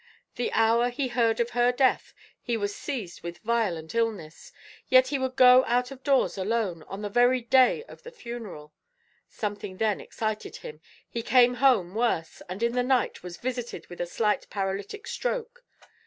[0.35, 4.51] The hour he heard of her death, he was seized with violent illness,
[4.89, 8.73] yet he would go out of doors alone, on the very day of the funeral.
[9.29, 14.01] Something then excited him; he came home worse, and in the night was visited with
[14.01, 15.63] a slight paralytic stroke.